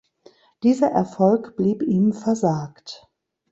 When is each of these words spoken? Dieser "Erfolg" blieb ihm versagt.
Dieser 0.63 0.89
"Erfolg" 0.89 1.55
blieb 1.55 1.83
ihm 1.83 2.11
versagt. 2.13 3.07